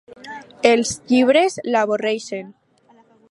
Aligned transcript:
Els 0.69 0.93
llibres 1.11 1.59
l'avorreixen. 1.75 2.53